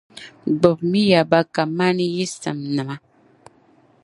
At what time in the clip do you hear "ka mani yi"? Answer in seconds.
1.53-2.25